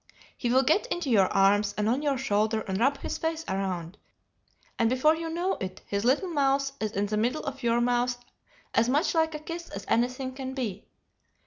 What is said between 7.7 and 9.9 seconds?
mouth as much like a kiss as